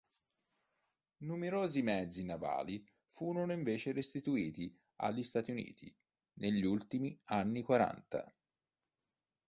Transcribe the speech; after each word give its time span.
Numerosi 1.17 1.83
mezzi 1.83 2.23
navali 2.25 2.83
furono 3.05 3.51
invece 3.53 3.91
restituiti 3.91 4.75
agli 4.95 5.21
Stati 5.21 5.51
Uniti 5.51 5.95
negli 6.37 6.65
ultimi 6.65 7.15
anni 7.25 7.61
quaranta. 7.61 8.35